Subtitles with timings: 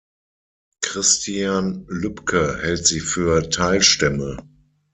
[0.81, 4.37] Christian Lübke hält sie für Teilstämme.